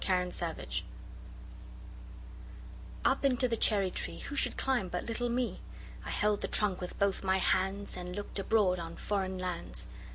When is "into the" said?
3.23-3.55